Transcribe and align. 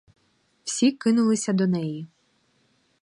Всі 0.63 0.91
кинулися 0.91 1.53
до 1.53 1.67
неї. 1.67 2.07